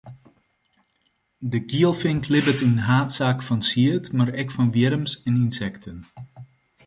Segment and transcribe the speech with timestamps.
[1.51, 5.97] De gielfink libbet yn haadsaak fan sied, mar ek fan wjirms en ynsekten.